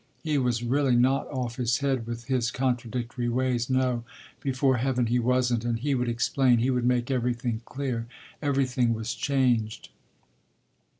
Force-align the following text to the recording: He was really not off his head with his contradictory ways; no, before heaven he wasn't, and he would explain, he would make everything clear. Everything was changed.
He 0.23 0.39
was 0.39 0.63
really 0.63 0.95
not 0.95 1.27
off 1.27 1.57
his 1.57 1.77
head 1.77 2.07
with 2.07 2.23
his 2.25 2.49
contradictory 2.49 3.29
ways; 3.29 3.69
no, 3.69 4.03
before 4.39 4.77
heaven 4.77 5.05
he 5.05 5.19
wasn't, 5.19 5.63
and 5.63 5.77
he 5.77 5.93
would 5.93 6.09
explain, 6.09 6.57
he 6.57 6.71
would 6.71 6.85
make 6.85 7.11
everything 7.11 7.61
clear. 7.65 8.07
Everything 8.41 8.95
was 8.95 9.13
changed. 9.13 9.89